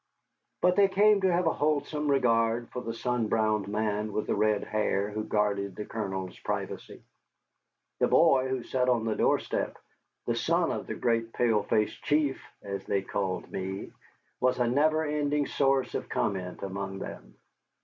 But 0.63 0.77
they 0.77 0.87
came 0.87 1.21
to 1.21 1.31
have 1.31 1.45
a 1.45 1.53
wholesome 1.53 2.09
regard 2.09 2.71
for 2.71 2.81
the 2.81 2.91
sun 2.91 3.27
browned 3.27 3.67
man 3.67 4.11
with 4.11 4.25
the 4.25 4.33
red 4.33 4.63
hair 4.63 5.11
who 5.11 5.23
guarded 5.23 5.75
the 5.75 5.85
Colonel's 5.85 6.39
privacy. 6.39 7.03
The 7.99 8.07
boy 8.07 8.47
who 8.49 8.63
sat 8.63 8.89
on 8.89 9.05
the 9.05 9.13
door 9.15 9.37
step, 9.37 9.77
the 10.25 10.33
son 10.35 10.71
of 10.71 10.87
the 10.87 10.95
great 10.95 11.33
Pale 11.33 11.65
Face 11.65 11.93
Chief 11.93 12.41
(as 12.63 12.83
they 12.85 13.03
called 13.03 13.51
me), 13.51 13.91
was 14.39 14.57
a 14.57 14.65
never 14.67 15.05
ending 15.05 15.45
source 15.45 15.93
of 15.93 16.09
comment 16.09 16.63
among 16.63 16.97
them. 16.97 17.35